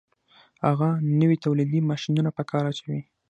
هغه 0.65 0.87
نوي 1.21 1.37
تولیدي 1.45 1.79
ماشینونه 1.89 2.29
په 2.37 2.43
کار 2.51 2.63
اچوي 2.71 2.99